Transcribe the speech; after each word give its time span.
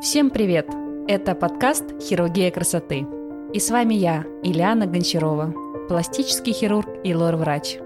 Всем 0.00 0.30
привет! 0.30 0.66
Это 1.08 1.34
подкаст 1.34 1.84
«Хирургия 2.00 2.50
красоты». 2.50 3.06
И 3.52 3.58
с 3.58 3.68
вами 3.70 3.92
я, 3.92 4.24
Ильяна 4.42 4.86
Гончарова, 4.86 5.52
пластический 5.88 6.54
хирург 6.54 6.88
и 7.04 7.14
лор-врач. 7.14 7.76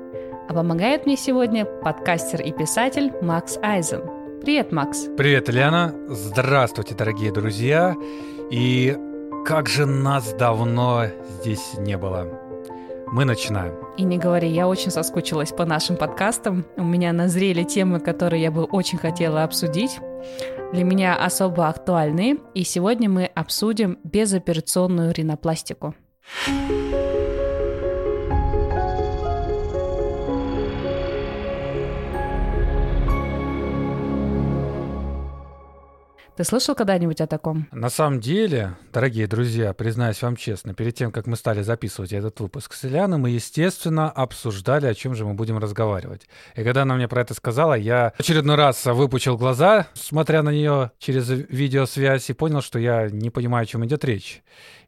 А 0.48 0.54
помогает 0.54 1.06
мне 1.06 1.16
сегодня 1.16 1.64
подкастер 1.64 2.40
и 2.40 2.52
писатель 2.52 3.10
Макс 3.20 3.58
Айзен. 3.62 4.02
Привет, 4.42 4.70
Макс. 4.70 5.08
Привет, 5.16 5.50
Ильяна. 5.50 5.92
Здравствуйте, 6.06 6.94
дорогие 6.94 7.32
друзья. 7.32 7.96
И 8.48 8.96
как 9.44 9.68
же 9.68 9.84
нас 9.84 10.34
давно 10.34 11.06
здесь 11.40 11.74
не 11.78 11.98
было. 11.98 12.43
Мы 13.14 13.24
начинаем. 13.24 13.76
И 13.96 14.02
не 14.02 14.18
говори, 14.18 14.48
я 14.48 14.66
очень 14.66 14.90
соскучилась 14.90 15.52
по 15.52 15.64
нашим 15.64 15.96
подкастам. 15.96 16.66
У 16.76 16.82
меня 16.82 17.12
назрели 17.12 17.62
темы, 17.62 18.00
которые 18.00 18.42
я 18.42 18.50
бы 18.50 18.64
очень 18.64 18.98
хотела 18.98 19.44
обсудить. 19.44 20.00
Для 20.72 20.82
меня 20.82 21.14
особо 21.14 21.68
актуальные. 21.68 22.38
И 22.54 22.64
сегодня 22.64 23.08
мы 23.08 23.26
обсудим 23.26 24.00
безоперационную 24.02 25.14
ринопластику. 25.14 25.94
Ты 36.36 36.42
слышал 36.42 36.74
когда-нибудь 36.74 37.20
о 37.20 37.28
таком? 37.28 37.68
На 37.70 37.88
самом 37.88 38.18
деле, 38.18 38.76
дорогие 38.92 39.28
друзья, 39.28 39.72
признаюсь 39.72 40.20
вам 40.20 40.34
честно, 40.34 40.74
перед 40.74 40.96
тем, 40.96 41.12
как 41.12 41.28
мы 41.28 41.36
стали 41.36 41.62
записывать 41.62 42.12
этот 42.12 42.40
выпуск 42.40 42.74
с 42.74 42.84
Ильяной, 42.84 43.18
мы, 43.18 43.30
естественно, 43.30 44.10
обсуждали, 44.10 44.86
о 44.86 44.94
чем 44.94 45.14
же 45.14 45.24
мы 45.24 45.34
будем 45.34 45.58
разговаривать. 45.58 46.26
И 46.56 46.64
когда 46.64 46.82
она 46.82 46.96
мне 46.96 47.06
про 47.06 47.20
это 47.20 47.34
сказала, 47.34 47.74
я 47.74 48.12
очередной 48.18 48.56
раз 48.56 48.84
выпучил 48.84 49.38
глаза, 49.38 49.86
смотря 49.94 50.42
на 50.42 50.50
нее 50.50 50.90
через 50.98 51.28
видеосвязь, 51.28 52.28
и 52.28 52.32
понял, 52.32 52.62
что 52.62 52.80
я 52.80 53.08
не 53.10 53.30
понимаю, 53.30 53.62
о 53.62 53.66
чем 53.66 53.86
идет 53.86 54.04
речь. 54.04 54.42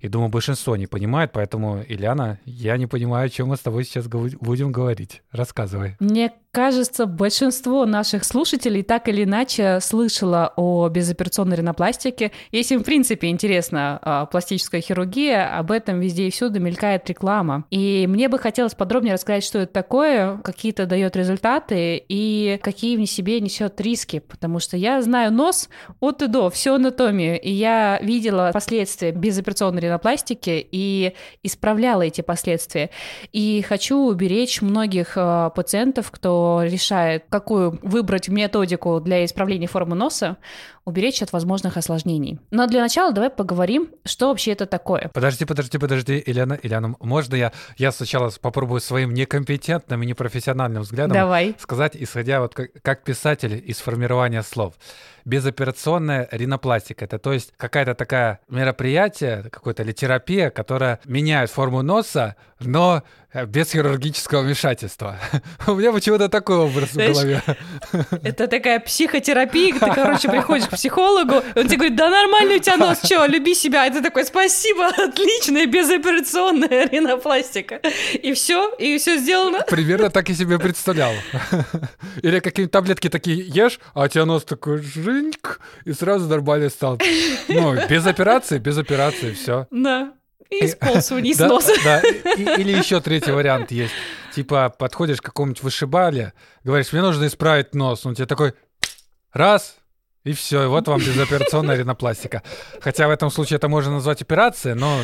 И 0.07 0.09
думаю, 0.09 0.31
большинство 0.31 0.77
не 0.77 0.87
понимает, 0.87 1.33
поэтому, 1.33 1.83
Ильяна, 1.89 2.39
я 2.45 2.77
не 2.77 2.87
понимаю, 2.87 3.27
о 3.27 3.29
чем 3.29 3.49
мы 3.49 3.57
с 3.57 3.61
тобой 3.61 3.83
сейчас 3.83 4.07
будем 4.07 4.71
говорить. 4.71 5.23
Рассказывай. 5.33 5.97
Мне 5.99 6.33
кажется, 6.53 7.05
большинство 7.05 7.85
наших 7.85 8.25
слушателей 8.25 8.83
так 8.83 9.09
или 9.09 9.25
иначе 9.25 9.79
слышало 9.83 10.55
о 10.57 10.89
безоперационной 10.89 11.57
ринопластике. 11.57 12.33
Если 12.51 12.77
им, 12.77 12.81
в 12.81 12.85
принципе, 12.85 13.29
интересна 13.29 13.99
а, 14.01 14.25
пластическая 14.25 14.81
хирургия, 14.81 15.59
об 15.59 15.71
этом 15.71 16.01
везде 16.01 16.29
и 16.29 16.31
всюду 16.31 16.61
мелькает 16.61 17.07
реклама. 17.11 17.65
И 17.71 18.07
мне 18.09 18.31
бы 18.31 18.39
хотелось 18.39 18.75
подробнее 18.75 19.15
рассказать, 19.15 19.45
что 19.45 19.59
это 19.59 19.73
такое, 19.73 20.39
какие-то 20.39 20.87
дает 20.87 21.15
результаты 21.15 22.03
и 22.09 22.59
какие 22.63 22.97
в 22.97 23.05
себе 23.07 23.41
несет 23.41 23.79
риски, 23.83 24.21
потому 24.21 24.59
что 24.59 24.79
я 24.79 25.03
знаю 25.03 25.33
нос 25.33 25.69
от 26.01 26.23
и 26.23 26.27
до, 26.27 26.49
всю 26.49 26.75
анатомию, 26.75 27.39
и 27.39 27.51
я 27.51 27.99
видела 28.01 28.51
последствия 28.55 29.11
безоперационной 29.11 29.83
ринопластики 29.83 29.96
и 30.71 31.15
исправляла 31.43 32.03
эти 32.03 32.21
последствия. 32.21 32.91
И 33.33 33.63
хочу 33.67 33.99
уберечь 34.07 34.63
многих 34.63 35.13
а, 35.17 35.51
пациентов, 35.51 36.11
кто 36.11 36.61
решает, 36.63 37.25
какую 37.29 37.79
выбрать 37.83 38.29
методику 38.29 39.01
для 39.01 39.25
исправления 39.25 39.67
формы 39.67 39.97
носа, 39.97 40.37
уберечь 40.87 41.21
от 41.21 41.33
возможных 41.33 41.77
осложнений. 41.77 42.39
Но 42.51 42.67
для 42.67 42.81
начала 42.81 43.13
давай 43.13 43.29
поговорим, 43.29 43.91
что 44.05 44.29
вообще 44.29 44.53
это 44.53 44.67
такое. 44.67 45.11
Подожди, 45.13 45.45
подожди, 45.45 45.79
подожди, 45.79 46.23
Ильяна, 46.25 46.59
Ильяна, 46.63 46.95
можно 47.01 47.35
я, 47.35 47.53
я 47.77 47.91
сначала 47.93 48.31
попробую 48.41 48.81
своим 48.81 49.13
некомпетентным 49.13 50.03
и 50.03 50.07
непрофессиональным 50.07 50.83
взглядом 50.83 51.13
давай. 51.13 51.57
сказать, 51.59 51.97
исходя 51.97 52.41
вот 52.41 52.55
как, 52.55 52.71
как 52.83 53.03
писатель 53.03 53.63
из 53.67 53.79
формирования 53.79 54.43
слов. 54.43 54.75
Безоперационная 55.25 56.29
ринопластика, 56.31 57.05
это 57.05 57.19
то 57.19 57.33
есть 57.33 57.53
какая-то 57.57 57.97
такая 57.97 58.39
мероприятие, 58.49 59.43
какая-то 59.51 59.83
или 59.83 59.91
терапия, 59.91 60.51
которая 60.51 61.01
меняет 61.05 61.51
форму 61.51 61.83
носа, 61.83 62.37
но 62.61 63.03
э, 63.33 63.45
без 63.45 63.73
хирургического 63.73 64.41
вмешательства. 64.41 65.19
У 65.67 65.75
меня 65.75 65.93
почему-то 65.93 66.29
такой 66.29 66.57
образ 66.57 66.91
в 66.91 66.97
голове. 66.97 67.43
Это 68.23 68.49
такая 68.49 68.81
психотерапия, 68.81 69.75
ты, 69.75 69.93
короче, 69.93 70.29
приходишь 70.29 70.67
к 70.67 70.71
психологу, 70.71 71.43
он 71.55 71.67
тебе 71.67 71.77
говорит, 71.77 71.97
да 71.97 72.09
нормально 72.09 72.55
у 72.55 72.59
тебя 72.59 72.77
нос, 72.77 72.99
что, 73.05 73.27
люби 73.27 73.55
себя. 73.55 73.87
И 73.87 73.91
ты 73.91 74.03
такой, 74.03 74.25
спасибо, 74.25 74.87
отличная 74.97 75.67
безоперационная 75.67 76.89
ринопластика. 76.89 77.81
И 78.15 78.33
все, 78.33 78.73
и 78.79 78.97
все 78.99 79.19
сделано. 79.19 79.65
Примерно 79.69 80.11
так 80.11 80.31
и 80.31 80.35
себе 80.35 80.59
представлял. 80.59 81.13
Или 82.23 82.41
какие-нибудь 82.41 82.73
таблетки 82.73 83.09
такие 83.09 83.47
ешь, 83.47 83.79
а 83.95 84.05
у 84.05 84.09
тебя 84.09 84.25
нос 84.25 84.45
такой 84.45 84.79
жиньк, 84.79 85.61
и 85.85 85.93
сразу 85.93 86.27
нормально 86.29 86.71
стал. 86.71 86.99
Ну, 87.49 87.75
без 87.89 88.07
операции, 88.07 88.59
без 88.59 88.79
операции, 88.79 89.33
все. 89.33 89.67
Да. 89.71 90.13
И 90.51 90.67
сполз 90.67 91.11
вниз 91.11 91.37
да, 91.39 91.49
носа. 91.49 91.73
Да. 91.85 92.01
Или 92.01 92.77
еще 92.77 93.01
третий 93.01 93.33
вариант 93.33 93.71
есть. 93.71 93.93
Типа 94.35 94.75
подходишь 94.77 95.21
к 95.21 95.25
какому-нибудь 95.25 95.63
вышибале, 95.63 96.33
говоришь, 96.63 96.93
мне 96.93 97.03
нужно 97.03 97.27
исправить 97.27 97.75
нос. 97.75 98.05
Он 98.05 98.15
тебе 98.15 98.27
такой, 98.27 98.55
раз, 99.33 99.77
и 100.25 100.33
все, 100.33 100.65
и 100.65 100.67
вот 100.67 100.89
вам 100.89 100.99
безоперационная 100.99 101.77
ринопластика. 101.77 102.43
Хотя 102.81 103.07
в 103.07 103.11
этом 103.11 103.31
случае 103.31 103.59
это 103.59 103.69
можно 103.69 103.93
назвать 103.93 104.23
операцией, 104.23 104.75
но 104.75 105.01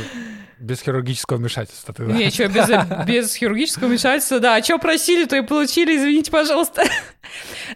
без 0.58 0.80
хирургического 0.80 1.38
вмешательства. 1.38 1.94
Тогда. 1.94 2.12
Не, 2.12 2.30
что, 2.30 2.48
без, 2.48 2.68
без 3.06 3.34
хирургического 3.34 3.86
вмешательства, 3.86 4.40
да. 4.40 4.56
А 4.56 4.62
что 4.62 4.78
просили, 4.78 5.24
то 5.26 5.36
и 5.36 5.42
получили, 5.42 5.96
извините, 5.96 6.30
пожалуйста. 6.30 6.84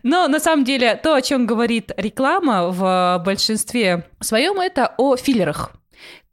Но 0.03 0.28
на 0.28 0.41
самом 0.41 0.65
деле 0.65 0.97
то, 0.97 1.15
о 1.15 1.22
чем 1.22 1.47
говорит 1.47 1.93
реклама 1.97 2.69
в 2.71 3.22
большинстве 3.25 4.04
своем, 4.21 4.60
это 4.60 4.94
о 4.98 5.16
филлерах. 5.16 5.72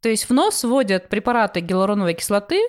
То 0.03 0.09
есть 0.09 0.29
в 0.29 0.33
нос 0.33 0.65
вводят 0.65 1.07
препараты 1.07 1.61
гиалуроновой 1.61 2.13
кислоты, 2.13 2.59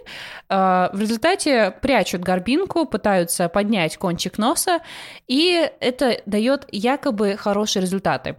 а, 0.49 0.89
в 0.93 1.01
результате 1.01 1.75
прячут 1.83 2.23
горбинку, 2.23 2.87
пытаются 2.87 3.49
поднять 3.49 3.97
кончик 3.97 4.39
носа, 4.39 4.79
и 5.27 5.69
это 5.81 6.23
дает 6.27 6.65
якобы 6.71 7.37
хорошие 7.37 7.83
результаты. 7.83 8.37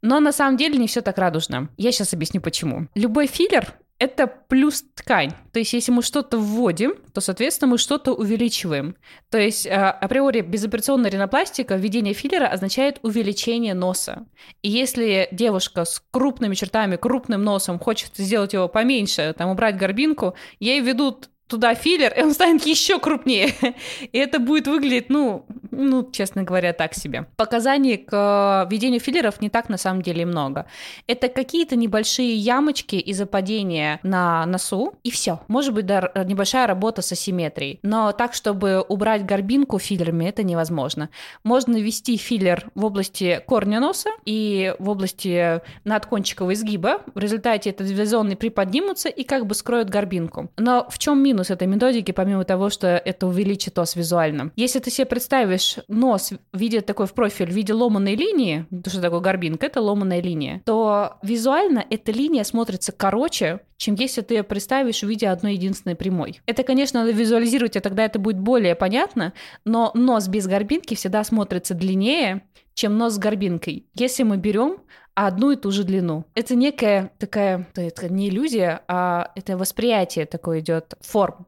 Но 0.00 0.18
на 0.18 0.32
самом 0.32 0.56
деле 0.56 0.78
не 0.78 0.86
все 0.88 1.02
так 1.02 1.18
радужно. 1.18 1.68
Я 1.76 1.92
сейчас 1.92 2.14
объясню 2.14 2.40
почему. 2.40 2.88
Любой 2.94 3.26
филлер 3.26 3.74
это 4.02 4.26
плюс 4.26 4.84
ткань. 4.96 5.30
То 5.52 5.60
есть, 5.60 5.72
если 5.72 5.92
мы 5.92 6.02
что-то 6.02 6.36
вводим, 6.36 6.94
то, 7.14 7.20
соответственно, 7.20 7.70
мы 7.70 7.78
что-то 7.78 8.12
увеличиваем. 8.12 8.96
То 9.30 9.38
есть, 9.38 9.64
а, 9.64 9.92
априори, 9.92 10.40
безоперационная 10.40 11.08
ринопластика, 11.08 11.76
введение 11.76 12.12
филлера 12.12 12.48
означает 12.48 12.98
увеличение 13.02 13.74
носа. 13.74 14.26
И 14.62 14.68
если 14.68 15.28
девушка 15.30 15.84
с 15.84 16.02
крупными 16.10 16.56
чертами, 16.56 16.96
крупным 16.96 17.44
носом 17.44 17.78
хочет 17.78 18.16
сделать 18.16 18.54
его 18.54 18.66
поменьше, 18.66 19.34
там, 19.38 19.50
убрать 19.50 19.76
горбинку, 19.76 20.34
ей 20.58 20.80
ведут 20.80 21.28
туда 21.52 21.74
филлер, 21.74 22.12
и 22.16 22.22
он 22.22 22.32
станет 22.32 22.64
еще 22.64 22.98
крупнее. 22.98 23.52
И 24.00 24.18
это 24.18 24.38
будет 24.38 24.66
выглядеть, 24.66 25.10
ну, 25.10 25.44
ну, 25.70 26.08
честно 26.10 26.44
говоря, 26.44 26.72
так 26.72 26.94
себе. 26.94 27.26
Показаний 27.36 27.98
к 27.98 28.10
э, 28.10 28.70
введению 28.70 29.00
филлеров 29.00 29.40
не 29.42 29.50
так 29.50 29.68
на 29.68 29.76
самом 29.76 30.00
деле 30.00 30.24
много. 30.24 30.66
Это 31.06 31.28
какие-то 31.28 31.76
небольшие 31.76 32.34
ямочки 32.34 32.96
из-за 32.96 33.26
падения 33.26 34.00
на 34.02 34.46
носу, 34.46 34.94
и 35.02 35.10
все. 35.10 35.40
Может 35.48 35.74
быть, 35.74 35.84
да, 35.84 36.10
небольшая 36.24 36.66
работа 36.66 37.02
с 37.02 37.12
асимметрией. 37.12 37.80
Но 37.82 38.12
так, 38.12 38.32
чтобы 38.32 38.80
убрать 38.88 39.26
горбинку 39.26 39.78
филлерами, 39.78 40.24
это 40.24 40.42
невозможно. 40.42 41.10
Можно 41.44 41.76
ввести 41.76 42.16
филлер 42.16 42.70
в 42.74 42.84
области 42.84 43.42
корня 43.46 43.80
носа 43.80 44.10
и 44.24 44.74
в 44.78 44.88
области 44.88 45.60
надкончикового 45.84 46.54
изгиба. 46.54 47.02
В 47.14 47.18
результате 47.18 47.70
эти 47.70 47.82
две 47.82 48.06
зоны 48.06 48.36
приподнимутся 48.36 49.10
и 49.10 49.22
как 49.22 49.46
бы 49.46 49.54
скроют 49.54 49.90
горбинку. 49.90 50.50
Но 50.56 50.86
в 50.88 50.98
чем 50.98 51.22
минус? 51.22 51.41
Минус 51.42 51.50
этой 51.50 51.66
методики, 51.66 52.12
помимо 52.12 52.44
того, 52.44 52.70
что 52.70 52.86
это 52.86 53.26
увеличит 53.26 53.78
ос 53.78 53.96
визуально. 53.96 54.52
Если 54.56 54.78
ты 54.78 54.90
себе 54.90 55.06
представишь 55.06 55.78
нос 55.88 56.32
в 56.52 56.58
виде 56.58 56.80
такой 56.80 57.06
в 57.06 57.14
профиль, 57.14 57.50
в 57.50 57.54
виде 57.54 57.72
ломаной 57.72 58.14
линии, 58.14 58.66
то 58.84 58.90
что 58.90 59.00
такое 59.00 59.20
горбинка, 59.20 59.66
это 59.66 59.80
ломаная 59.80 60.22
линия, 60.22 60.62
то 60.64 61.18
визуально 61.22 61.84
эта 61.90 62.12
линия 62.12 62.44
смотрится 62.44 62.92
короче, 62.92 63.60
чем 63.76 63.96
если 63.96 64.20
ты 64.20 64.34
ее 64.34 64.42
представишь 64.44 65.02
в 65.02 65.08
виде 65.08 65.28
одной 65.28 65.54
единственной 65.54 65.96
прямой. 65.96 66.40
Это, 66.46 66.62
конечно, 66.62 67.00
надо 67.00 67.12
визуализировать, 67.12 67.76
и 67.76 67.80
тогда 67.80 68.04
это 68.04 68.18
будет 68.18 68.38
более 68.38 68.76
понятно, 68.76 69.32
но 69.64 69.90
нос 69.94 70.28
без 70.28 70.46
горбинки 70.46 70.94
всегда 70.94 71.24
смотрится 71.24 71.74
длиннее, 71.74 72.42
чем 72.74 72.96
нос 72.96 73.14
с 73.14 73.18
горбинкой. 73.18 73.86
Если 73.94 74.22
мы 74.22 74.36
берем 74.36 74.78
одну 75.14 75.52
и 75.52 75.56
ту 75.56 75.70
же 75.70 75.84
длину. 75.84 76.24
Это 76.34 76.54
некая 76.54 77.12
такая, 77.18 77.66
это 77.74 78.08
не 78.08 78.28
иллюзия, 78.28 78.82
а 78.88 79.30
это 79.34 79.56
восприятие 79.56 80.26
такое 80.26 80.60
идет 80.60 80.94
форм. 81.00 81.46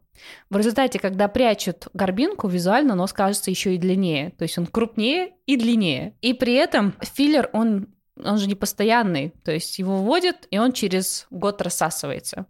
В 0.48 0.56
результате, 0.56 0.98
когда 0.98 1.28
прячут 1.28 1.88
горбинку, 1.92 2.48
визуально 2.48 2.94
нос 2.94 3.12
кажется 3.12 3.50
еще 3.50 3.74
и 3.74 3.78
длиннее. 3.78 4.30
То 4.30 4.42
есть 4.44 4.56
он 4.58 4.66
крупнее 4.66 5.32
и 5.46 5.56
длиннее. 5.56 6.14
И 6.20 6.34
при 6.34 6.54
этом 6.54 6.94
филлер, 7.00 7.50
он 7.52 7.88
он 8.22 8.38
же 8.38 8.46
не 8.46 8.54
постоянный, 8.54 9.32
то 9.44 9.50
есть 9.50 9.76
его 9.80 9.96
вводят, 9.96 10.46
и 10.50 10.58
он 10.58 10.72
через 10.72 11.26
год 11.30 11.60
рассасывается. 11.60 12.46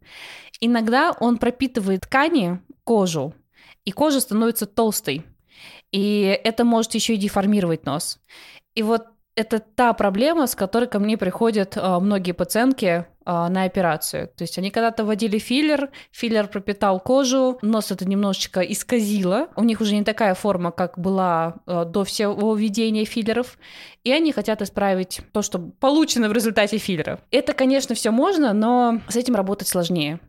Иногда 0.61 1.17
он 1.21 1.39
пропитывает 1.39 2.03
ткани, 2.03 2.61
кожу, 2.85 3.35
и 3.87 3.91
кожа 3.91 4.21
становится 4.21 4.67
толстой. 4.67 5.25
И 5.91 6.39
это 6.45 6.65
может 6.65 6.95
еще 6.95 7.15
и 7.15 7.19
деформировать 7.19 7.87
нос. 7.87 8.21
И 8.75 8.83
вот 8.83 9.07
это 9.37 9.59
та 9.59 9.93
проблема, 9.93 10.47
с 10.47 10.55
которой 10.55 10.89
ко 10.89 10.99
мне 10.99 11.17
приходят 11.19 11.77
э, 11.77 11.99
многие 11.99 12.33
пациентки 12.33 12.87
э, 12.87 13.05
на 13.25 13.65
операцию. 13.65 14.29
То 14.29 14.45
есть 14.45 14.59
они 14.59 14.71
когда-то 14.71 15.05
вводили 15.05 15.39
филлер, 15.39 15.91
филлер 16.13 16.47
пропитал 16.47 17.01
кожу, 17.01 17.59
нос 17.61 17.91
это 17.91 18.05
немножечко 18.05 18.61
исказило, 18.61 19.49
у 19.57 19.65
них 19.65 19.81
уже 19.81 19.95
не 19.95 20.05
такая 20.05 20.35
форма, 20.35 20.71
как 20.71 20.99
была 20.99 21.57
э, 21.67 21.85
до 21.85 22.05
всего 22.05 22.55
введения 22.55 23.05
филлеров, 23.05 23.59
и 24.05 24.13
они 24.13 24.31
хотят 24.33 24.63
исправить 24.63 25.21
то, 25.33 25.43
что 25.43 25.59
получено 25.59 26.29
в 26.29 26.33
результате 26.33 26.79
филлеров. 26.79 27.21
Это, 27.31 27.55
конечно, 27.55 27.95
все 27.95 28.11
можно, 28.13 28.53
но 28.53 29.01
с 29.09 29.17
этим 29.17 29.35
работать 29.35 29.67
сложнее. 29.67 30.21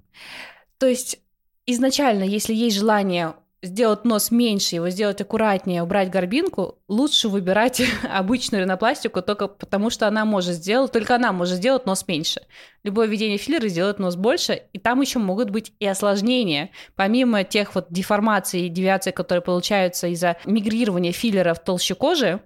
То 0.79 0.87
есть 0.87 1.19
изначально, 1.67 2.23
если 2.23 2.53
есть 2.53 2.77
желание 2.77 3.35
сделать 3.65 4.05
нос 4.05 4.31
меньше, 4.31 4.75
его 4.75 4.89
сделать 4.89 5.21
аккуратнее, 5.21 5.83
убрать 5.83 6.09
горбинку, 6.09 6.79
лучше 6.87 7.29
выбирать 7.29 7.81
обычную 8.03 8.63
ринопластику 8.63 9.21
только 9.21 9.47
потому, 9.47 9.89
что 9.89 10.07
она 10.07 10.25
может 10.25 10.55
сделать, 10.55 10.91
только 10.91 11.15
она 11.15 11.31
может 11.31 11.57
сделать 11.57 11.85
нос 11.85 12.07
меньше. 12.07 12.41
Любое 12.83 13.07
введение 13.07 13.37
филлера 13.37 13.67
сделает 13.67 13.99
нос 13.99 14.15
больше, 14.15 14.61
и 14.71 14.79
там 14.79 15.01
еще 15.01 15.19
могут 15.19 15.49
быть 15.49 15.73
и 15.79 15.87
осложнения. 15.87 16.69
Помимо 16.95 17.43
тех 17.43 17.73
вот 17.75 17.87
деформаций 17.89 18.61
и 18.61 18.69
девиаций, 18.69 19.11
которые 19.11 19.41
получаются 19.41 20.07
из-за 20.07 20.37
мигрирования 20.45 21.11
филлера 21.11 21.53
в 21.53 21.63
толще 21.63 21.95
кожи, 21.95 22.41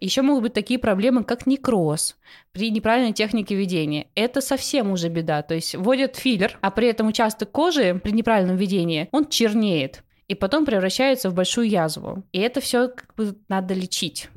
еще 0.00 0.22
могут 0.22 0.42
быть 0.42 0.52
такие 0.52 0.78
проблемы, 0.78 1.24
как 1.24 1.46
некроз 1.46 2.16
при 2.52 2.70
неправильной 2.70 3.12
технике 3.12 3.54
введения. 3.54 4.08
Это 4.14 4.40
совсем 4.40 4.90
уже 4.90 5.08
беда. 5.08 5.42
То 5.42 5.54
есть 5.54 5.74
вводят 5.74 6.16
филлер, 6.16 6.58
а 6.60 6.70
при 6.70 6.88
этом 6.88 7.08
участок 7.08 7.50
кожи 7.50 8.00
при 8.02 8.12
неправильном 8.12 8.56
введении, 8.56 9.08
он 9.12 9.28
чернеет 9.28 10.03
и 10.28 10.34
потом 10.34 10.64
превращается 10.64 11.30
в 11.30 11.34
большую 11.34 11.68
язву. 11.68 12.24
И 12.32 12.38
это 12.38 12.60
все 12.60 12.88
как 12.88 13.14
бы 13.14 13.36
надо 13.48 13.74
лечить. 13.74 14.28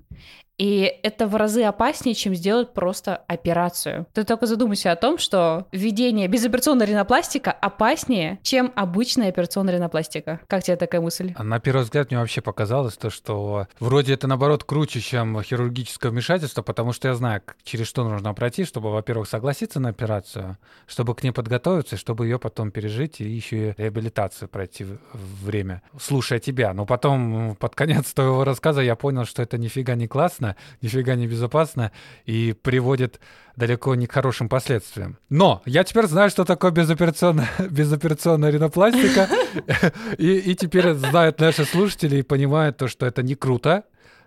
И 0.57 0.91
это 1.03 1.27
в 1.27 1.35
разы 1.35 1.63
опаснее, 1.63 2.15
чем 2.15 2.33
сделать 2.33 2.73
просто 2.73 3.17
операцию. 3.27 4.07
Ты 4.13 4.23
только 4.23 4.47
задумайся 4.47 4.91
о 4.91 4.95
том, 4.95 5.17
что 5.17 5.67
введение 5.71 6.27
безоперационной 6.27 6.87
ринопластика 6.87 7.51
опаснее, 7.51 8.39
чем 8.41 8.71
обычная 8.75 9.29
операционная 9.29 9.75
ринопластика. 9.75 10.39
Как 10.47 10.63
тебе 10.63 10.75
такая 10.75 11.01
мысль? 11.01 11.33
А 11.35 11.43
на 11.43 11.59
первый 11.59 11.83
взгляд 11.83 12.09
мне 12.09 12.19
вообще 12.19 12.41
показалось 12.41 12.95
то, 12.95 13.09
что 13.09 13.67
вроде 13.79 14.13
это 14.13 14.27
наоборот 14.27 14.63
круче, 14.63 14.99
чем 14.99 15.41
хирургическое 15.43 16.11
вмешательство, 16.11 16.63
потому 16.63 16.91
что 16.91 17.07
я 17.07 17.13
знаю, 17.13 17.41
через 17.63 17.87
что 17.87 18.07
нужно 18.07 18.33
пройти, 18.33 18.65
чтобы, 18.65 18.91
во-первых, 18.91 19.29
согласиться 19.29 19.79
на 19.79 19.89
операцию, 19.89 20.57
чтобы 20.87 21.13
к 21.13 21.23
ней 21.23 21.31
подготовиться, 21.31 21.97
чтобы 21.97 22.25
ее 22.25 22.39
потом 22.39 22.71
пережить 22.71 23.21
и 23.21 23.25
еще 23.25 23.69
и 23.69 23.73
реабилитацию 23.77 24.49
пройти 24.49 24.87
время, 25.13 25.83
слушая 25.99 26.39
тебя. 26.39 26.73
Но 26.73 26.85
потом 26.85 27.55
под 27.59 27.75
конец 27.75 28.11
твоего 28.13 28.43
рассказа 28.43 28.81
я 28.81 28.95
понял, 28.95 29.25
что 29.25 29.43
это 29.43 29.57
нифига 29.57 29.95
не 29.95 30.07
классно, 30.07 30.46
безопасно, 30.47 30.55
нифига 30.81 31.15
не 31.15 31.27
безопасно 31.27 31.91
и 32.25 32.53
приводит 32.53 33.19
далеко 33.55 33.95
не 33.95 34.07
к 34.07 34.11
хорошим 34.11 34.49
последствиям. 34.49 35.17
Но 35.29 35.61
я 35.65 35.83
теперь 35.83 36.05
знаю, 36.05 36.29
что 36.29 36.45
такое 36.45 36.71
безоперационная, 36.71 37.49
безоперационная 37.69 38.51
ринопластика, 38.51 39.27
и, 40.17 40.37
и 40.37 40.55
теперь 40.55 40.93
знают 40.93 41.39
наши 41.39 41.65
слушатели 41.65 42.17
и 42.17 42.23
понимают 42.23 42.77
то, 42.77 42.87
что 42.87 43.05
это 43.05 43.23
не 43.23 43.35
круто, 43.35 43.83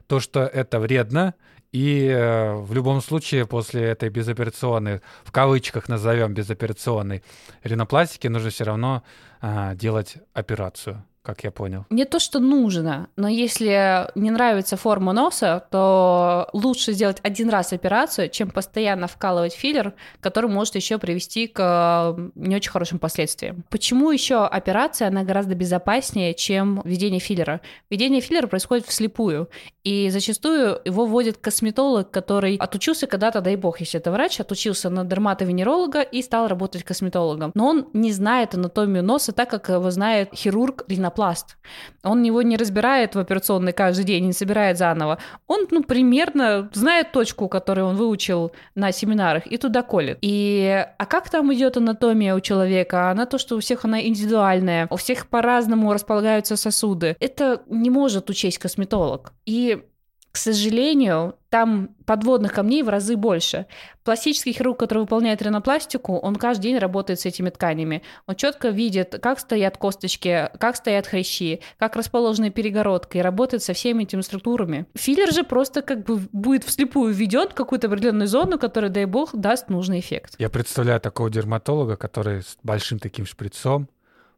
то, 0.06 0.20
что 0.20 0.40
это 0.40 0.80
вредно, 0.80 1.34
и 1.72 2.08
э, 2.08 2.54
в 2.56 2.74
любом 2.74 3.00
случае 3.00 3.46
после 3.46 3.82
этой 3.82 4.08
безоперационной, 4.08 5.00
в 5.24 5.30
кавычках 5.30 5.88
назовем 5.88 6.34
безоперационной 6.34 7.22
ринопластики, 7.62 8.28
нужно 8.28 8.50
все 8.50 8.64
равно 8.64 9.02
э, 9.40 9.76
делать 9.76 10.16
операцию 10.34 11.04
как 11.30 11.44
я 11.44 11.50
понял. 11.50 11.86
Не 11.90 12.04
то, 12.04 12.18
что 12.18 12.40
нужно, 12.40 13.08
но 13.16 13.28
если 13.28 14.10
не 14.14 14.30
нравится 14.30 14.76
форма 14.76 15.12
носа, 15.12 15.64
то 15.70 16.48
лучше 16.52 16.92
сделать 16.92 17.18
один 17.22 17.48
раз 17.50 17.72
операцию, 17.72 18.28
чем 18.28 18.50
постоянно 18.50 19.06
вкалывать 19.06 19.54
филлер, 19.54 19.94
который 20.20 20.50
может 20.50 20.74
еще 20.74 20.98
привести 20.98 21.46
к 21.46 22.16
не 22.34 22.56
очень 22.56 22.70
хорошим 22.70 22.98
последствиям. 22.98 23.64
Почему 23.70 24.10
еще 24.10 24.44
операция, 24.44 25.08
она 25.08 25.22
гораздо 25.22 25.54
безопаснее, 25.54 26.34
чем 26.34 26.82
введение 26.84 27.20
филлера? 27.20 27.60
Введение 27.90 28.20
филлера 28.20 28.48
происходит 28.48 28.86
вслепую, 28.86 29.48
и 29.84 30.10
зачастую 30.10 30.80
его 30.84 31.06
вводит 31.06 31.38
косметолог, 31.38 32.10
который 32.10 32.56
отучился 32.56 33.06
когда-то, 33.06 33.40
дай 33.40 33.56
бог, 33.56 33.80
если 33.80 33.98
это 33.98 34.10
врач, 34.10 34.40
отучился 34.40 34.90
на 34.90 35.04
дерматовенеролога 35.04 36.02
и 36.02 36.22
стал 36.22 36.48
работать 36.48 36.82
косметологом. 36.82 37.52
Но 37.54 37.68
он 37.68 37.88
не 37.92 38.12
знает 38.12 38.54
анатомию 38.54 39.02
носа 39.02 39.32
так, 39.32 39.48
как 39.48 39.68
его 39.68 39.90
знает 39.90 40.30
хирург 40.34 40.84
ринопласт. 41.20 41.56
Он 42.02 42.22
его 42.22 42.42
не 42.42 42.56
разбирает 42.56 43.14
в 43.14 43.18
операционной 43.18 43.72
каждый 43.72 44.04
день, 44.04 44.26
не 44.26 44.32
собирает 44.32 44.78
заново. 44.78 45.18
Он, 45.46 45.66
ну, 45.70 45.82
примерно 45.82 46.70
знает 46.72 47.12
точку, 47.12 47.48
которую 47.48 47.88
он 47.88 47.96
выучил 47.96 48.52
на 48.74 48.92
семинарах, 48.92 49.46
и 49.46 49.56
туда 49.56 49.82
колет. 49.82 50.18
И, 50.22 50.86
а 50.98 51.06
как 51.06 51.30
там 51.30 51.52
идет 51.52 51.76
анатомия 51.76 52.34
у 52.34 52.40
человека? 52.40 53.10
Она 53.10 53.26
то, 53.26 53.38
что 53.38 53.56
у 53.56 53.60
всех 53.60 53.84
она 53.84 54.00
индивидуальная, 54.00 54.86
у 54.90 54.96
всех 54.96 55.26
по-разному 55.26 55.92
располагаются 55.92 56.56
сосуды. 56.56 57.16
Это 57.20 57.62
не 57.68 57.90
может 57.90 58.30
учесть 58.30 58.58
косметолог. 58.58 59.32
И 59.46 59.82
к 60.32 60.36
сожалению, 60.36 61.34
там 61.48 61.90
подводных 62.06 62.52
камней 62.52 62.82
в 62.84 62.88
разы 62.88 63.16
больше. 63.16 63.66
Пластический 64.04 64.52
хирург, 64.52 64.78
который 64.78 65.00
выполняет 65.00 65.42
ринопластику, 65.42 66.16
он 66.18 66.36
каждый 66.36 66.62
день 66.62 66.78
работает 66.78 67.18
с 67.18 67.26
этими 67.26 67.50
тканями. 67.50 68.02
Он 68.26 68.36
четко 68.36 68.68
видит, 68.68 69.18
как 69.20 69.40
стоят 69.40 69.76
косточки, 69.76 70.48
как 70.58 70.76
стоят 70.76 71.08
хрящи, 71.08 71.60
как 71.78 71.96
расположены 71.96 72.50
перегородка, 72.50 73.18
и 73.18 73.20
работает 73.20 73.64
со 73.64 73.72
всеми 73.72 74.04
этими 74.04 74.20
структурами. 74.20 74.86
Филлер 74.94 75.32
же 75.32 75.42
просто 75.42 75.82
как 75.82 76.04
бы 76.04 76.18
будет 76.32 76.64
вслепую 76.64 77.12
введен 77.12 77.48
в 77.48 77.54
какую-то 77.54 77.88
определенную 77.88 78.28
зону, 78.28 78.58
которая, 78.58 78.90
дай 78.90 79.06
бог, 79.06 79.34
даст 79.34 79.68
нужный 79.68 79.98
эффект. 79.98 80.34
Я 80.38 80.48
представляю 80.48 81.00
такого 81.00 81.28
дерматолога, 81.28 81.96
который 81.96 82.42
с 82.42 82.56
большим 82.62 83.00
таким 83.00 83.26
шприцом 83.26 83.88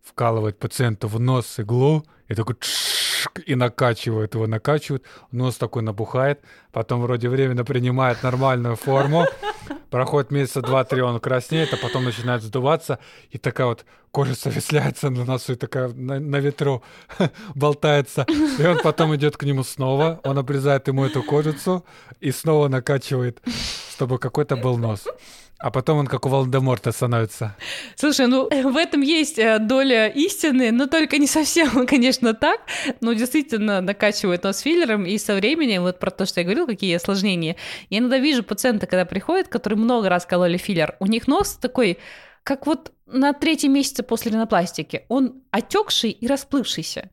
вкалывает 0.02 0.58
пациенту 0.58 1.08
в 1.08 1.20
нос 1.20 1.58
иглу 1.58 2.04
и 2.28 2.34
такой 2.34 2.56
и 3.46 3.54
накачивают 3.54 4.34
его, 4.34 4.46
накачивают, 4.46 5.04
нос 5.30 5.56
такой 5.56 5.82
набухает, 5.82 6.40
потом 6.72 7.02
вроде 7.02 7.28
временно 7.28 7.64
принимает 7.64 8.22
нормальную 8.22 8.76
форму, 8.76 9.26
проходит 9.90 10.30
месяца 10.30 10.62
два-три, 10.62 11.02
он 11.02 11.20
краснеет, 11.20 11.72
а 11.72 11.76
потом 11.76 12.04
начинает 12.04 12.42
сдуваться, 12.42 12.98
и 13.30 13.38
такая 13.38 13.66
вот 13.66 13.84
кожица 14.10 14.50
висляется 14.50 15.10
на 15.10 15.24
носу, 15.24 15.52
и 15.52 15.56
такая 15.56 15.88
на, 15.88 16.20
на 16.20 16.36
ветру 16.36 16.82
болтается, 17.54 18.26
и 18.58 18.66
он 18.66 18.78
потом 18.82 19.14
идет 19.16 19.36
к 19.36 19.42
нему 19.44 19.64
снова, 19.64 20.20
он 20.24 20.38
обрезает 20.38 20.88
ему 20.88 21.04
эту 21.04 21.22
кожицу 21.22 21.84
и 22.20 22.30
снова 22.30 22.68
накачивает, 22.68 23.40
чтобы 23.90 24.18
какой-то 24.18 24.56
был 24.56 24.76
нос. 24.76 25.06
А 25.62 25.70
потом 25.70 25.98
он 25.98 26.08
как 26.08 26.26
у 26.26 26.28
Волдеморта 26.28 26.90
становится. 26.90 27.54
Слушай, 27.94 28.26
ну 28.26 28.48
в 28.48 28.76
этом 28.76 29.00
есть 29.00 29.38
э, 29.38 29.60
доля 29.60 30.08
истины, 30.08 30.72
но 30.72 30.88
только 30.88 31.18
не 31.18 31.28
совсем, 31.28 31.86
конечно, 31.86 32.34
так. 32.34 32.60
Но 33.00 33.12
действительно 33.12 33.80
накачивает 33.80 34.42
нос 34.42 34.58
филлером, 34.58 35.06
и 35.06 35.16
со 35.18 35.36
временем, 35.36 35.82
вот 35.82 36.00
про 36.00 36.10
то, 36.10 36.26
что 36.26 36.40
я 36.40 36.44
говорил, 36.44 36.66
какие 36.66 36.96
осложнения. 36.96 37.54
Я 37.90 37.98
иногда 37.98 38.18
вижу 38.18 38.42
пациента, 38.42 38.88
когда 38.88 39.04
приходят, 39.04 39.46
которые 39.46 39.78
много 39.78 40.08
раз 40.08 40.26
кололи 40.26 40.56
филлер, 40.56 40.96
у 40.98 41.06
них 41.06 41.28
нос 41.28 41.52
такой 41.52 41.98
как 42.44 42.66
вот 42.66 42.92
на 43.06 43.32
третьем 43.32 43.72
месяце 43.72 44.02
после 44.02 44.32
ринопластики. 44.32 45.04
Он 45.08 45.42
отекший 45.50 46.10
и 46.10 46.26
расплывшийся. 46.26 47.10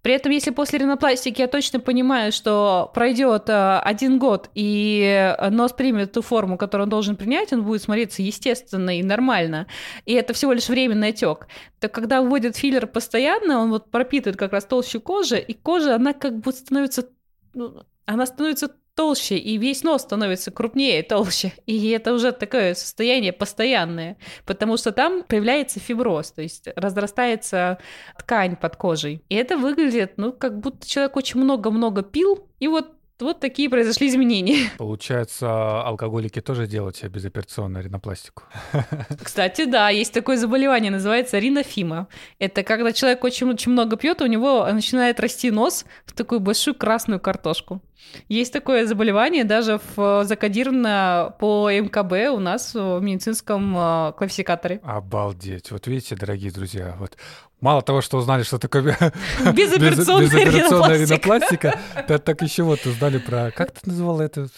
При 0.00 0.14
этом, 0.14 0.32
если 0.32 0.52
после 0.52 0.78
ринопластики 0.78 1.40
я 1.40 1.48
точно 1.48 1.80
понимаю, 1.80 2.32
что 2.32 2.90
пройдет 2.94 3.48
э, 3.48 3.78
один 3.80 4.18
год 4.18 4.48
и 4.54 5.34
нос 5.50 5.72
примет 5.72 6.12
ту 6.12 6.22
форму, 6.22 6.56
которую 6.56 6.84
он 6.86 6.90
должен 6.90 7.16
принять, 7.16 7.52
он 7.52 7.64
будет 7.64 7.82
смотреться 7.82 8.22
естественно 8.22 8.96
и 8.98 9.02
нормально, 9.02 9.66
и 10.06 10.14
это 10.14 10.32
всего 10.32 10.52
лишь 10.52 10.68
временный 10.68 11.08
отек, 11.08 11.48
то 11.80 11.88
когда 11.88 12.22
вводят 12.22 12.56
филлер 12.56 12.86
постоянно, 12.86 13.58
он 13.58 13.70
вот 13.70 13.90
пропитывает 13.90 14.38
как 14.38 14.52
раз 14.52 14.64
толщу 14.64 15.00
кожи, 15.00 15.38
и 15.38 15.52
кожа, 15.52 15.96
она 15.96 16.12
как 16.12 16.38
бы 16.38 16.52
становится 16.52 17.08
ну, 17.54 17.82
она 18.06 18.26
становится 18.26 18.70
толще, 19.00 19.38
и 19.38 19.56
весь 19.56 19.82
нос 19.82 20.02
становится 20.02 20.50
крупнее, 20.50 21.02
толще. 21.02 21.52
И 21.64 21.88
это 21.88 22.12
уже 22.12 22.32
такое 22.32 22.74
состояние 22.74 23.32
постоянное, 23.32 24.18
потому 24.44 24.76
что 24.76 24.92
там 24.92 25.22
появляется 25.22 25.80
фиброз, 25.80 26.32
то 26.32 26.42
есть 26.42 26.68
разрастается 26.76 27.78
ткань 28.18 28.56
под 28.56 28.76
кожей. 28.76 29.22
И 29.30 29.34
это 29.36 29.56
выглядит, 29.56 30.18
ну, 30.18 30.32
как 30.32 30.60
будто 30.60 30.86
человек 30.86 31.16
очень 31.16 31.40
много-много 31.40 32.02
пил, 32.02 32.46
и 32.58 32.68
вот 32.68 32.92
вот 33.20 33.40
такие 33.40 33.68
произошли 33.68 34.08
изменения. 34.08 34.70
Получается, 34.78 35.82
алкоголики 35.82 36.40
тоже 36.40 36.66
делают 36.66 36.96
себе 36.96 37.10
безоперационную 37.10 37.84
ринопластику. 37.84 38.44
Кстати, 39.22 39.64
да, 39.64 39.90
есть 39.90 40.12
такое 40.12 40.36
заболевание, 40.36 40.90
называется 40.90 41.38
ринофима. 41.38 42.08
Это 42.38 42.62
когда 42.62 42.92
человек 42.92 43.24
очень, 43.24 43.48
очень 43.48 43.72
много 43.72 43.96
пьет, 43.96 44.22
у 44.22 44.26
него 44.26 44.66
начинает 44.72 45.20
расти 45.20 45.50
нос 45.50 45.84
в 46.06 46.12
такую 46.12 46.40
большую 46.40 46.74
красную 46.74 47.20
картошку. 47.20 47.82
Есть 48.28 48.52
такое 48.52 48.86
заболевание, 48.86 49.44
даже 49.44 49.80
в, 49.96 50.24
закодировано 50.24 51.34
по 51.38 51.70
МКБ 51.70 52.34
у 52.34 52.38
нас 52.38 52.74
в 52.74 53.00
медицинском 53.00 53.76
э, 53.76 54.12
классификаторе. 54.16 54.80
Обалдеть. 54.82 55.70
Вот 55.70 55.86
видите, 55.86 56.16
дорогие 56.16 56.50
друзья, 56.50 56.96
вот 56.98 57.16
Мало 57.60 57.82
того, 57.82 58.00
что 58.00 58.16
узнали, 58.16 58.42
что 58.42 58.58
такое 58.58 58.82
безоперационная, 59.52 60.28
безоперационная 60.28 60.96
ринопластика, 60.96 61.78
так, 62.08 62.22
так 62.22 62.40
еще 62.40 62.62
вот 62.62 62.86
узнали 62.86 63.18
про... 63.18 63.50
Как 63.50 63.72
ты 63.72 63.80
называла 63.84 64.22
эту 64.22 64.48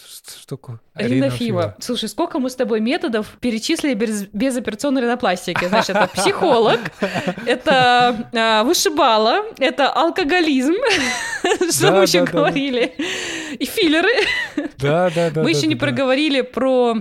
штуку? 0.40 0.78
Ринофива. 0.94 1.74
Слушай, 1.80 2.08
сколько 2.08 2.38
мы 2.38 2.48
с 2.48 2.54
тобой 2.54 2.78
методов 2.78 3.26
перечислили 3.40 3.94
без 3.94 4.26
безоперационной 4.26 5.02
ринопластики? 5.02 5.64
Значит, 5.64 5.96
это 5.96 6.06
психолог, 6.14 6.78
это 7.46 8.28
а, 8.34 8.62
вышибала, 8.62 9.46
это 9.58 9.90
алкоголизм, 9.90 10.74
что 11.70 11.92
мы 11.92 12.02
еще 12.02 12.24
говорили, 12.24 12.94
и 13.58 13.64
филлеры. 13.64 14.12
Да, 14.78 15.10
да, 15.10 15.30
да. 15.30 15.42
Мы 15.42 15.50
еще 15.50 15.66
не 15.66 15.76
проговорили 15.76 16.40
про 16.40 16.96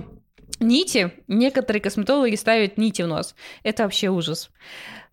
нити. 0.60 1.12
Некоторые 1.28 1.80
косметологи 1.80 2.36
ставят 2.36 2.78
нити 2.78 3.02
в 3.02 3.06
нос. 3.06 3.34
Это 3.62 3.84
вообще 3.84 4.08
ужас 4.08 4.50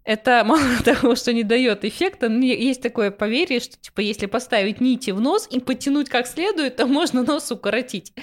это 0.03 0.43
мало 0.45 0.81
того, 0.83 1.15
что 1.15 1.33
не 1.33 1.43
дает 1.43 1.85
эффекта, 1.85 2.27
есть 2.27 2.81
такое 2.81 3.11
поверье, 3.11 3.59
что 3.59 3.77
типа 3.77 4.01
если 4.01 4.25
поставить 4.25 4.81
нити 4.81 5.11
в 5.11 5.21
нос 5.21 5.47
и 5.49 5.59
потянуть 5.59 6.09
как 6.09 6.27
следует, 6.27 6.77
то 6.77 6.87
можно 6.87 7.23
нос 7.23 7.51
укоротить. 7.51 8.13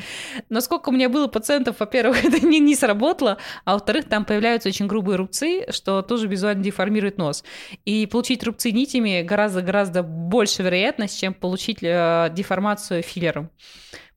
Но 0.48 0.60
сколько 0.60 0.88
у 0.88 0.92
меня 0.92 1.08
было 1.08 1.26
пациентов, 1.28 1.80
во-первых, 1.80 2.24
это 2.24 2.44
не, 2.44 2.58
не 2.58 2.74
сработало, 2.74 3.38
а 3.64 3.74
во-вторых, 3.74 4.08
там 4.08 4.24
появляются 4.24 4.68
очень 4.68 4.86
грубые 4.86 5.16
рубцы, 5.16 5.66
что 5.70 6.02
тоже 6.02 6.26
визуально 6.26 6.62
деформирует 6.62 7.18
нос. 7.18 7.44
И 7.84 8.06
получить 8.06 8.42
рубцы 8.44 8.72
нитями 8.72 9.22
гораздо-гораздо 9.22 10.02
больше 10.02 10.62
вероятность, 10.62 11.20
чем 11.20 11.34
получить 11.34 11.78
э, 11.82 12.32
деформацию 12.34 13.02
филлером. 13.02 13.50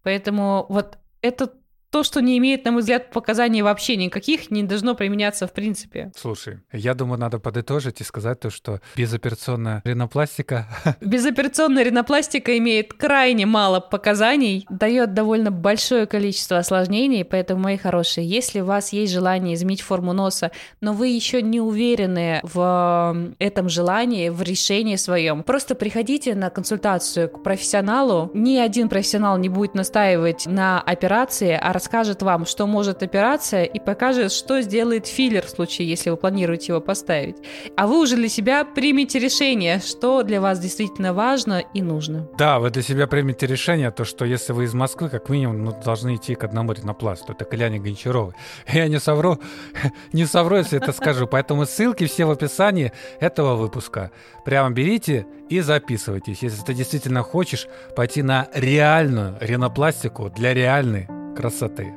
Поэтому 0.03 0.65
вот 0.69 0.97
это 1.21 1.51
то, 1.91 2.03
что 2.03 2.21
не 2.21 2.37
имеет, 2.37 2.65
на 2.65 2.71
мой 2.71 2.81
взгляд, 2.81 3.09
показаний 3.11 3.61
вообще 3.61 3.95
никаких, 3.95 4.51
не 4.51 4.63
должно 4.63 4.95
применяться 4.95 5.47
в 5.47 5.53
принципе. 5.53 6.11
Слушай, 6.15 6.59
я 6.71 6.93
думаю, 6.93 7.19
надо 7.19 7.39
подытожить 7.39 8.01
и 8.01 8.03
сказать 8.03 8.39
то, 8.39 8.49
что 8.49 8.79
безоперационная 8.95 9.81
ринопластика... 9.85 10.67
Безоперационная 11.01 11.83
ринопластика 11.83 12.57
имеет 12.57 12.93
крайне 12.93 13.45
мало 13.45 13.79
показаний, 13.79 14.65
дает 14.69 15.13
довольно 15.13 15.51
большое 15.51 16.05
количество 16.05 16.57
осложнений, 16.57 17.25
поэтому, 17.25 17.61
мои 17.61 17.77
хорошие, 17.77 18.27
если 18.27 18.61
у 18.61 18.65
вас 18.65 18.93
есть 18.93 19.11
желание 19.11 19.55
изменить 19.55 19.81
форму 19.81 20.13
носа, 20.13 20.51
но 20.81 20.93
вы 20.93 21.07
еще 21.07 21.41
не 21.41 21.59
уверены 21.59 22.41
в 22.43 23.33
этом 23.39 23.69
желании, 23.69 24.29
в 24.29 24.41
решении 24.41 24.95
своем, 24.95 25.43
просто 25.43 25.75
приходите 25.75 26.35
на 26.35 26.49
консультацию 26.49 27.29
к 27.29 27.43
профессионалу. 27.43 28.29
Ни 28.33 28.57
один 28.57 28.89
профессионал 28.89 29.37
не 29.37 29.49
будет 29.49 29.73
настаивать 29.73 30.45
на 30.45 30.81
операции, 30.81 31.57
а 31.59 31.73
расскажет 31.79 32.21
вам, 32.21 32.45
что 32.45 32.67
может 32.67 33.03
операция, 33.03 33.63
и 33.63 33.79
покажет, 33.79 34.33
что 34.33 34.61
сделает 34.61 35.07
филлер 35.07 35.45
в 35.45 35.49
случае, 35.49 35.87
если 35.87 36.09
вы 36.09 36.17
планируете 36.17 36.73
его 36.73 36.81
поставить. 36.81 37.37
А 37.77 37.87
вы 37.87 38.01
уже 38.01 38.17
для 38.17 38.27
себя 38.27 38.65
примете 38.65 39.17
решение, 39.17 39.79
что 39.79 40.23
для 40.23 40.41
вас 40.41 40.59
действительно 40.59 41.13
важно 41.13 41.63
и 41.73 41.81
нужно. 41.81 42.27
Да, 42.37 42.59
вы 42.59 42.69
для 42.69 42.81
себя 42.81 43.07
примете 43.07 43.47
решение, 43.47 43.91
то, 43.91 44.03
что 44.03 44.25
если 44.25 44.51
вы 44.51 44.65
из 44.65 44.73
Москвы, 44.73 45.07
как 45.07 45.29
минимум, 45.29 45.63
ну, 45.63 45.73
должны 45.85 46.15
идти 46.15 46.35
к 46.35 46.43
одному 46.43 46.73
ринопласту. 46.73 47.31
Это 47.31 47.45
к 47.45 47.49
Гончаровой. 47.49 48.33
Я 48.67 48.89
не 48.89 48.99
совру, 48.99 49.39
не 50.11 50.25
совру, 50.25 50.57
если 50.57 50.81
это 50.81 50.91
скажу. 50.91 51.27
Поэтому 51.27 51.65
ссылки 51.65 52.07
все 52.07 52.25
в 52.25 52.31
описании 52.31 52.91
этого 53.21 53.55
выпуска. 53.55 54.11
Прямо 54.43 54.71
берите 54.71 55.25
и 55.47 55.61
записывайтесь, 55.61 56.43
если 56.43 56.61
ты 56.61 56.73
действительно 56.73 57.23
хочешь 57.23 57.67
пойти 57.95 58.21
на 58.21 58.49
реальную 58.53 59.37
ринопластику 59.39 60.29
для 60.29 60.53
реальной 60.53 61.07
красоты. 61.39 61.93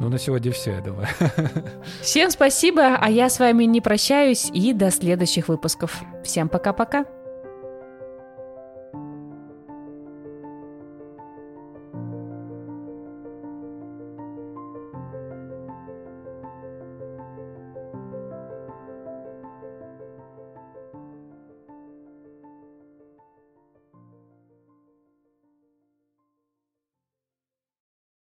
Ну, 0.00 0.08
на 0.08 0.18
сегодня 0.18 0.50
все, 0.50 0.72
я 0.72 0.80
думаю. 0.80 1.06
Всем 2.02 2.30
спасибо, 2.30 2.96
а 2.96 3.08
я 3.08 3.28
с 3.28 3.38
вами 3.38 3.64
не 3.64 3.80
прощаюсь 3.80 4.50
и 4.52 4.72
до 4.72 4.90
следующих 4.90 5.48
выпусков. 5.48 6.02
Всем 6.24 6.48
пока-пока. 6.48 7.04